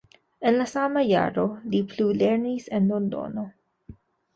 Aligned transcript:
En 0.51 0.55
la 0.59 0.65
sama 0.71 1.03
jaro 1.11 1.45
li 1.75 1.85
plulernis 1.95 2.69
en 2.79 2.93
Londono. 2.97 3.51